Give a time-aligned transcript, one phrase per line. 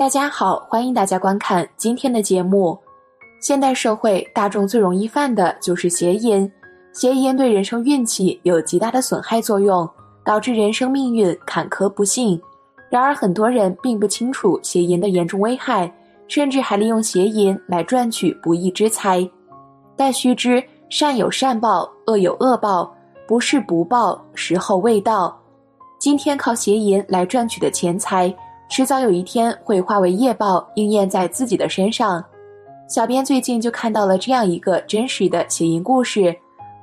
[0.00, 2.78] 大家好，欢迎大家观看今天的节目。
[3.38, 6.50] 现代社会大众最容易犯的就是邪淫，
[6.94, 9.86] 邪淫对人生运气有极大的损害作用，
[10.24, 12.40] 导致人生命运坎坷不幸。
[12.88, 15.92] 然而，很多人并不清楚邪淫的严重危害，
[16.28, 19.30] 甚至还利用邪淫来赚取不义之财。
[19.98, 22.90] 但须知，善有善报，恶有恶报，
[23.28, 25.38] 不是不报，时候未到。
[25.98, 28.34] 今天靠邪淫来赚取的钱财。
[28.70, 32.24] 迟早有一天会化为业报，应验在自己的身上。
[32.88, 36.34] 小编最近就看到了这样一个真实的邪淫故事，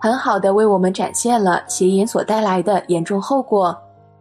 [0.00, 3.76] 很好的为我们展现了邪淫所带来的严重后果。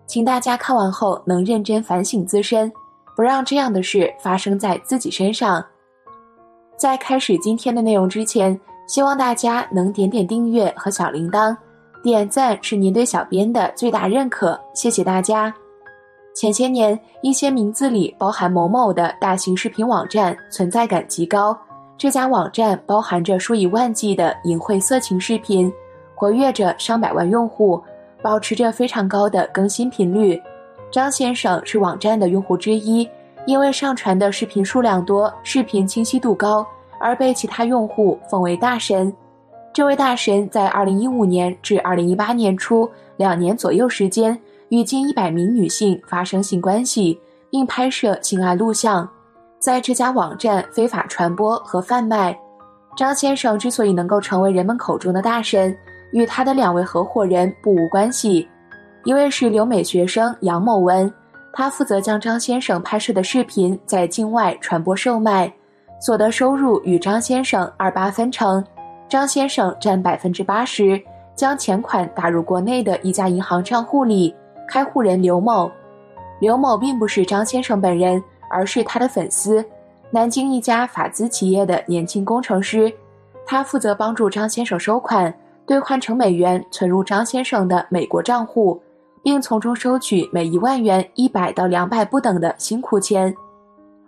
[0.05, 2.69] 请大家看完后能认真反省自身，
[3.15, 5.65] 不让这样的事发生在自己身上。
[6.75, 11.55] 在开始今天的内容之前，希望大家能点点订阅和小铃铛，
[12.03, 15.53] 点赞是您对小编的最大认可，谢谢大家。
[16.33, 21.55] 前些年，一些名字里包含“某某”的大型视频网站存在感极高。
[21.95, 25.71] 这家网站包含着数以万计的淫秽色情视频，
[26.15, 27.79] 活跃着上百万用户，
[28.21, 30.41] 保持着非常高的更新频率。
[30.91, 33.07] 张先生是网站的用户之一，
[33.45, 36.65] 因为上传的视频数量多、视频清晰度高，
[36.99, 39.13] 而被其他用户奉为大神。
[39.71, 44.37] 这位大神在2015年至2018年初两年左右时间。
[44.73, 47.15] 与近一百名女性发生性关系，
[47.51, 49.07] 并拍摄性爱录像，
[49.59, 52.35] 在这家网站非法传播和贩卖。
[52.97, 55.77] 张先生之所以能够成为人们口中的大神，
[56.11, 58.49] 与他的两位合伙人不无关系。
[59.03, 61.13] 一位是留美学生杨某文，
[61.53, 65.53] 他负责将张先生拍摄的视频在境外传播售卖，
[66.01, 68.65] 所得收入与张先生二八分成，
[69.07, 70.99] 张先生占百分之八十，
[71.35, 74.33] 将钱款打入国内的一家银行账户里。
[74.73, 75.71] 开户人刘某，
[76.39, 78.19] 刘某并不是张先生本人，
[78.49, 79.63] 而是他的粉丝，
[80.09, 82.91] 南京一家法资企业的年轻工程师。
[83.45, 85.31] 他负责帮助张先生收款，
[85.67, 88.81] 兑换成美元存入张先生的美国账户，
[89.21, 93.31] 并从中收取每一万元一百到两百不等的辛苦钱。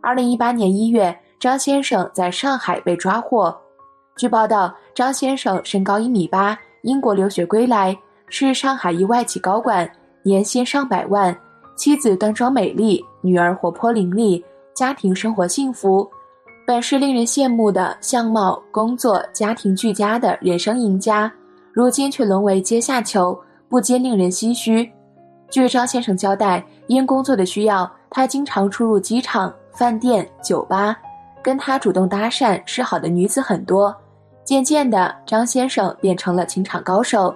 [0.01, 3.55] 二零一八年一月，张先生在上海被抓获。
[4.17, 7.95] 据报道，张先生身高一米八，英国留学归来，
[8.29, 9.87] 是上海一外企高管。
[10.25, 11.37] 年薪上百万，
[11.75, 14.43] 妻子端庄美丽，女儿活泼伶俐，
[14.73, 16.09] 家庭生活幸福，
[16.65, 21.31] 本是令人羡慕的相貌、工作、家庭俱佳的人生赢家，
[21.71, 24.91] 如今却沦为阶下囚，不禁令人唏嘘。
[25.51, 30.97] 据张先生交代，因工作的需要，他经常出入机场、饭店、酒吧，
[31.43, 33.95] 跟他主动搭讪示好的女子很多。
[34.43, 37.31] 渐渐的，张先生变成了情场高手。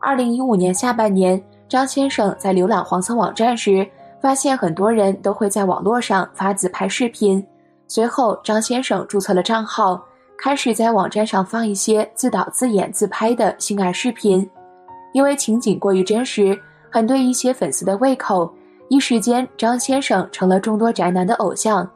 [0.00, 1.38] 二零一五年下半年。
[1.68, 3.86] 张先生在浏览黄色网站时，
[4.22, 7.44] 发现很多人都会在网络上发自拍视频。
[7.86, 10.02] 随后，张先生注册了账号，
[10.38, 14.48] 开始在网站上放一些自导自演自拍的性爱视频。
[15.12, 16.58] 因为情景过于真实，
[16.90, 18.50] 很对一些粉丝的胃口，
[18.88, 21.88] 一时间张先生成了众多宅男的偶像。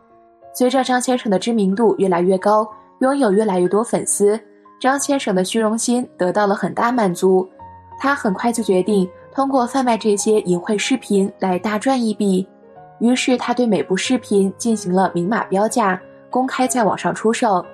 [0.54, 2.68] 随着张先生的知名度越来越高，
[3.00, 4.38] 拥有越来越多粉丝，
[4.78, 7.48] 张先生的虚荣心得到了很大满足。
[7.98, 9.08] 他很快就决定。
[9.34, 12.46] 通过贩卖这些淫秽视频来大赚一笔，
[13.00, 15.98] 于是他对每部视频进行了明码标价，
[16.28, 17.64] 公开在网上出售。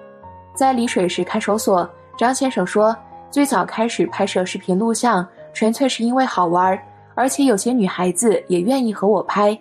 [0.54, 2.96] 在丽水市看守所，张先生说，
[3.30, 6.78] 最早开始拍摄视频录像，纯粹是因为好玩，
[7.14, 9.58] 而且有些女孩子也愿意和我拍。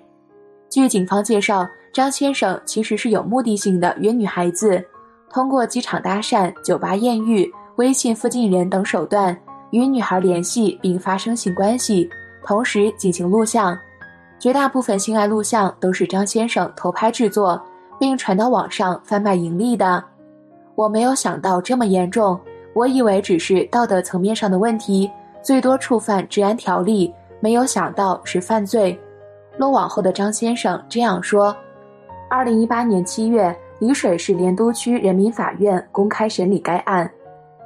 [0.70, 4.84] 据警方介绍，张先生其实是有目的性的约女孩子，
[5.32, 9.36] 通过机场搭讪、酒吧艳遇、微信附近人等手段。
[9.72, 12.10] 与女孩联系并发生性关系，
[12.46, 13.78] 同时进行录像，
[14.40, 17.62] 绝大部分性爱录像都是张先生偷拍制作，
[18.00, 20.04] 并传到网上贩卖盈利的。
[20.76, 22.40] 我没有想到这么严重，
[22.74, 25.10] 我以为只是道德层面上的问题，
[25.42, 28.98] 最多触犯治安条例，没有想到是犯罪。
[29.58, 31.56] 落网后的张先生这样说：，
[32.30, 37.10] 二零一八年七月，丽水市莲都区人民法院公开审理该案。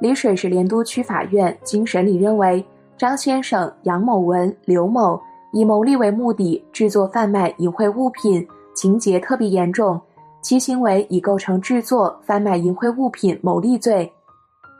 [0.02, 2.64] 丽水市莲都区法院经审理认为，
[2.98, 5.20] 张先生、杨某文、刘某
[5.52, 8.44] 以牟利为目的制作、贩卖淫秽物品，
[8.74, 10.00] 情节特别严重，
[10.40, 14.12] 其行为已构成制作、贩卖淫秽物品牟利罪，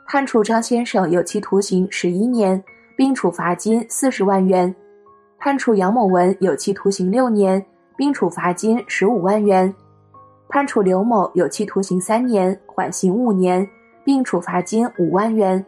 [0.07, 2.61] 判处张先生有期徒刑十一年，
[2.97, 4.75] 并处罚金四十万元；
[5.39, 7.65] 判处杨某文有期徒刑六年，
[7.95, 9.73] 并处罚金十五万元；
[10.49, 13.65] 判处刘某有期徒刑三年，缓刑五年。
[14.03, 15.65] 并处罚金五万元，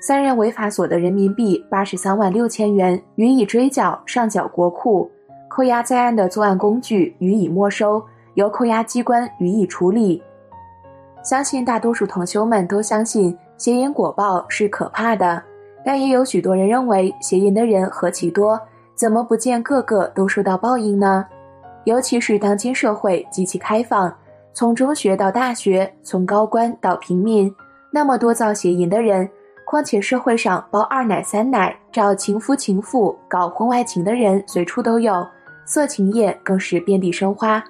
[0.00, 5.10] 三人违法所得人民币八十三万六千元予以追缴上缴国库，
[5.48, 8.02] 扣押在案的作案工具予以没收，
[8.34, 10.22] 由扣押机关予以处理。
[11.22, 15.42] 相信大多数同修们都相信邪淫果报是可怕的，
[15.84, 18.58] 但也有许多人认为邪淫的人何其多，
[18.94, 21.26] 怎么不见个个都受到报应呢？
[21.84, 24.14] 尤其是当今社会极其开放。
[24.54, 27.54] 从中学到大学，从高官到平民，
[27.90, 29.28] 那么多造邪淫的人，
[29.64, 35.26] 况且社会上包二奶三奶、找情夫情妇、搞婚外情的人随处都有，
[35.64, 37.62] 色情业更是遍地生花。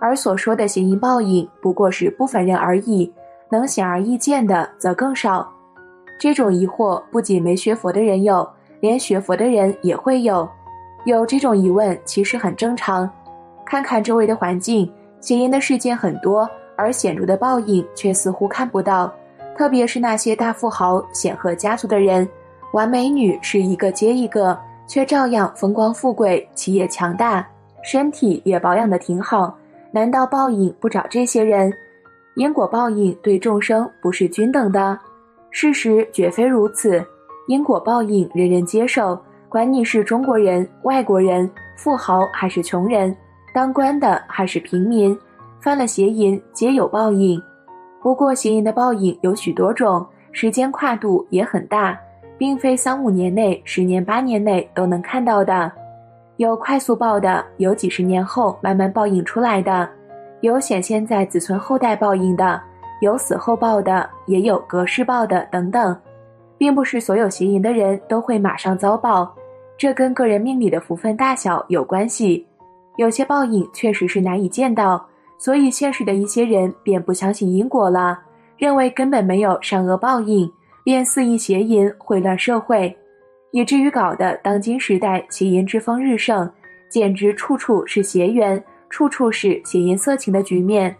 [0.00, 3.12] 而所说的邪淫报应，不过是部分人而已，
[3.50, 5.50] 能显而易见的则更少。
[6.18, 8.48] 这种疑惑不仅没学佛的人有，
[8.80, 10.48] 连学佛的人也会有。
[11.04, 13.08] 有这种疑问其实很正常，
[13.64, 14.92] 看看周围的环境。
[15.20, 19.12] 邪淫的事件很多，而显著的报应却似乎看不到。
[19.56, 22.28] 特别是那些大富豪、显赫家族的人，
[22.72, 27.46] 玩美女是一个接一个，却照样风光富贵，企业强大，
[27.82, 29.56] 身体也保养得挺好。
[29.92, 31.72] 难道报应不找这些人？
[32.34, 34.98] 因果报应对众生不是均等的？
[35.50, 37.04] 事实绝非如此。
[37.46, 39.20] 因果报应人人接受，
[39.50, 43.14] 管你是中国人、外国人、富豪还是穷人。
[43.52, 45.14] 当官的还是平民，
[45.60, 47.38] 犯了邪淫皆有报应。
[48.02, 51.96] 不过邪淫的报应有许多种，时间跨度也很大，
[52.36, 55.70] 并非三五年内、十年八年内都能看到的。
[56.38, 59.88] 有快速报的，有几十年后慢慢报应出来的，
[60.40, 62.60] 有显现在子孙后代报应的，
[63.00, 65.96] 有死后报的，也有隔世报的等等，
[66.58, 69.32] 并不是所有邪淫的人都会马上遭报，
[69.78, 72.44] 这跟个人命里的福分大小有关系。
[72.96, 75.06] 有些报应确实是难以见到，
[75.42, 78.16] 所以现实的一些人便不相信因果了，
[78.56, 80.48] 认为根本没有善恶报应，
[80.84, 82.96] 便肆意邪淫，混乱社会，
[83.50, 86.48] 以至于搞得当今时代邪淫之风日盛，
[86.88, 90.94] 简直处处是邪缘，处处是邪淫色情的局面。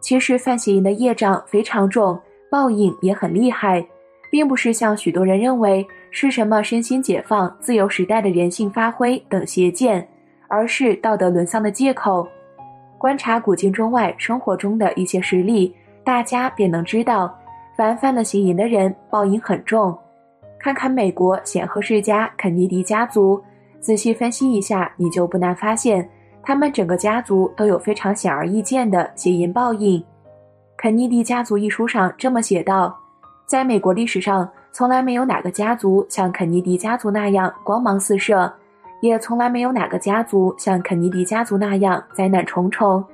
[0.00, 2.16] 其实犯邪淫的业障非常重，
[2.48, 3.84] 报应也很厉害，
[4.30, 10.08] 并不是像许多人认为是什么身心解放、自由时代的人性发挥等邪见。
[10.46, 12.28] 而是道德沦丧的借口。
[13.02, 17.36] 观察古今中外生活中的一些实例，大家便能知道，
[17.76, 19.92] 凡犯了邪淫的人，报应很重。
[20.56, 23.42] 看看美国显赫世家肯尼迪家族，
[23.80, 26.08] 仔细分析一下，你就不难发现，
[26.44, 30.00] 他们整个家族都有非常显而易见的邪淫报应。
[30.76, 32.96] 《肯尼迪家族》一书上这么写道：
[33.46, 38.52] 在美国历史上，从来没有哪个家族像肯尼迪家族那样光芒四射。
[39.02, 43.04] 也从来没有哪个家族像肯尼迪家族那样灾难重重。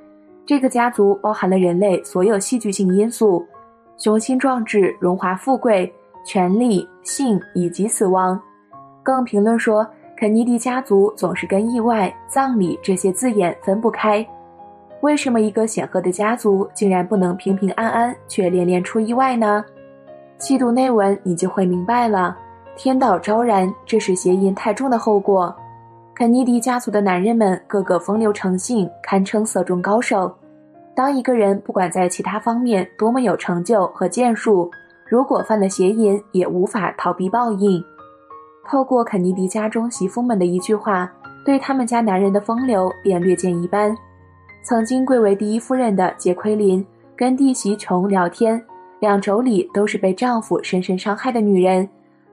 [0.45, 3.43] 这个家族包含了人类所有戏剧性因素：
[3.97, 5.91] 雄心壮志、荣华富贵、
[6.23, 8.39] 权力、性以及死亡。
[9.01, 14.25] 更评论说，肯尼迪家族总是跟意外、葬礼这些字眼分不开。
[15.01, 19.65] 为什么一个显赫的家族竟然不能平平安安，却连连出意外呢？
[20.37, 22.37] 细读内文，你就会明白了。
[22.75, 25.55] 天道昭然，这是邪淫太重的后果。
[26.19, 30.29] 肯尼迪家族的男人们个个风流成性，堪称色中高手。
[30.93, 34.69] 当一个人不管在其他方面多么有成就和建树，
[35.07, 37.81] 如果犯了邪淫，也无法逃避报应。
[38.67, 41.09] 透过肯尼迪家中媳妇们的一句话，
[41.45, 43.95] 对他们家男人的风流便略见一斑。
[44.61, 46.85] 曾经贵为第一夫人的杰奎琳
[47.15, 48.61] 跟弟媳琼聊天，
[48.99, 51.87] 两妯娌都是被丈夫深深伤害的女人。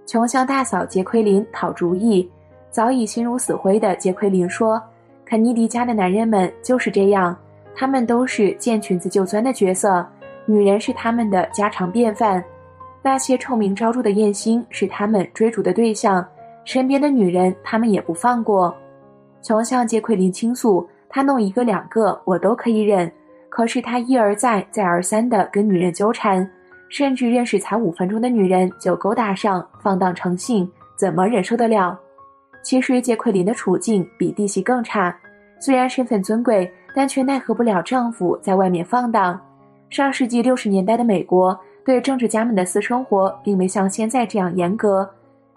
[0.05, 2.28] 琼向大嫂杰奎琳讨主意。
[2.71, 4.83] 早已心如死灰的杰奎琳说
[5.25, 7.37] ：“肯尼迪家的男人们就是这样，
[7.75, 10.07] 他们都是见裙子就钻的角色，
[10.45, 12.45] 女人是他们的家常便饭。
[13.03, 16.27] 那些臭名昭著的艳星是他们追逐的对象，
[16.65, 18.75] 身边的女人他们也不放过。”
[19.41, 23.11] 琼向杰奎琳倾诉：“他弄一个两个我都可以忍，
[23.49, 26.49] 可是他一而再再而三的跟女人纠缠，
[26.89, 31.99] 甚至认识才五分钟的女人就勾搭上，放荡成性，怎么忍受得了？”
[32.67, 35.17] 其实杰奎琳的处境比弟媳更差，
[35.61, 39.41] 虽然身份尊贵，但却奈何不了丈夫在外面放荡。
[39.89, 45.09] 上世纪六十年代的美国，对政治家们的私生活并没像现在这样严格，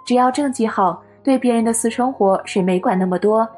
[0.05, 3.49] 只要政绩好，对别人的私生活是没管那么多。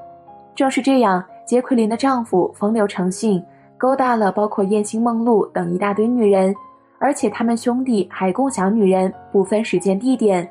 [0.56, 3.44] 正是这样，杰奎琳的丈夫风流成性，
[3.78, 6.56] 勾搭了包括燕星、梦露等一大堆女人，
[7.00, 10.50] 而且他们兄弟还共享女人，不分时间地点。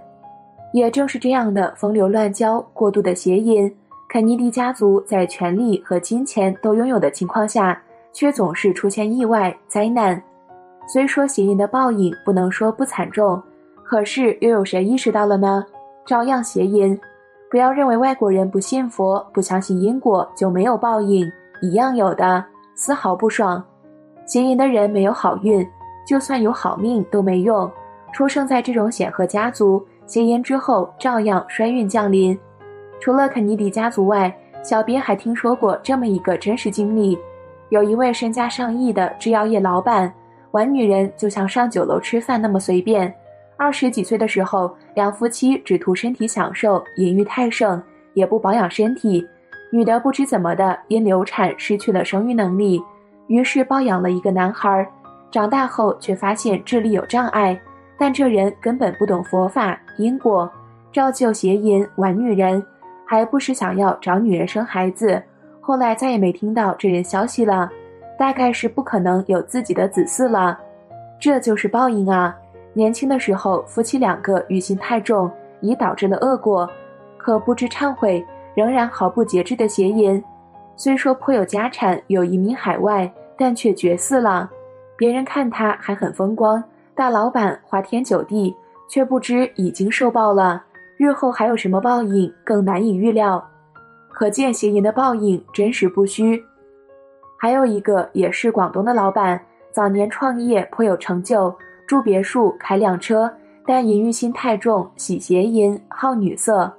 [0.73, 3.73] 也正是这样的风流乱交、过度的邪淫，
[4.09, 7.81] 肯尼迪家族在权力和金钱都拥有的情况下，
[8.13, 10.23] 却总是出现意外灾难。
[10.87, 13.41] 虽说邪淫的报应不能说不惨重，
[13.85, 15.65] 可是又有谁意识到了呢？
[16.07, 16.99] 照样邪淫。
[17.51, 22.45] 不要认为外国人不信佛、不相信因果就没有报应，一样有的，
[22.77, 23.63] 丝毫不爽。
[24.25, 25.69] 邪淫的人没有好运，
[26.07, 27.69] 就算有好命都没用。
[28.13, 29.85] 出生在这种显赫家族。
[30.11, 32.37] 戒烟之后，照样衰运降临。
[32.99, 37.17] 除了肯尼迪家族外，小编还听说过这么一个真实经历：
[37.69, 40.13] 有一位身家上亿的制药业老板，
[40.51, 43.15] 玩女人就像上酒楼吃饭那么随便。
[43.57, 47.81] 二十几岁的时候，两夫妻只图身体享受，淫欲太盛，
[48.15, 49.25] 也不保养身体。
[49.71, 52.83] 女的不知怎么的，因流产失去了生育能力，
[53.29, 54.85] 于是抱养了一个男孩。
[55.31, 57.57] 长大后却发现智力有障碍。
[58.01, 60.51] 但这人根本不懂佛法因果，
[60.91, 62.65] 照旧邪淫玩女人，
[63.05, 65.23] 还不时想要找女人生孩子。
[65.61, 67.71] 后来再也没听到这人消息了，
[68.19, 70.59] 大概是不可能有自己的子嗣了。
[71.21, 72.35] 这就是报应啊！
[72.73, 75.31] 年轻的时候夫妻两个欲心太重，
[75.61, 76.67] 已导致了恶果，
[77.19, 80.25] 可不知忏悔，仍然毫不节制的邪淫。
[80.75, 84.51] 虽说颇有家产，有移民海外，但却绝嗣了。
[84.97, 86.65] 别人看他还很风光。
[86.95, 88.55] 大老板花天酒地，
[88.89, 90.63] 却不知已经受报了。
[90.97, 93.43] 日后还有什么报应，更难以预料。
[94.11, 96.45] 可见邪淫的报应真实不虚。
[97.39, 99.41] 还有一个也是广东的老板，
[99.73, 101.55] 早年创业颇有成就，
[101.87, 103.33] 住别墅，开辆车，
[103.65, 106.71] 但淫欲心太重，喜邪淫，好女色。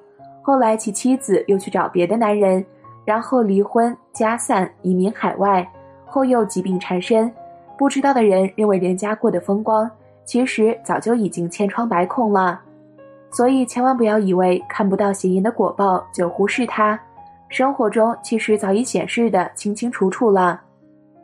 [0.43, 2.63] 后来其妻子又去找别的男人，
[3.05, 5.67] 然后离婚，家散，移民海外，
[6.05, 7.33] 后又疾病缠身。
[7.75, 9.89] 不知道的人认为人家过得风光。
[10.31, 12.57] 其实早就已经千疮百孔了，
[13.31, 16.97] 所以千万不要以为看不到邪淫的果报就忽视它，
[17.49, 20.61] 生活中其实早已显示的清清楚楚了。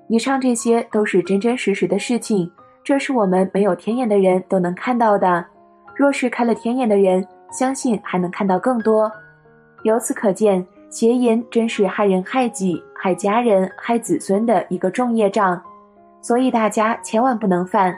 [0.10, 2.52] 以上这些都是真真实实的事情，
[2.84, 5.46] 这是我们没有天眼的人都能看到的。
[5.96, 9.10] 若是开了天眼的人，相信还能看到更多。
[9.84, 15.62] 由此可见，邪淫真是害人害己、害家人、害子孙的一个重业障，
[16.22, 17.98] 所以大家千万不能犯。